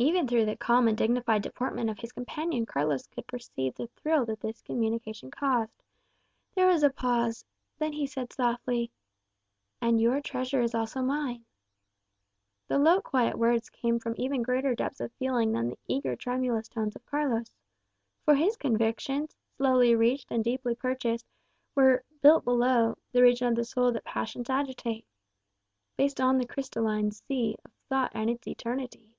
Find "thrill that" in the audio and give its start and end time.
3.96-4.38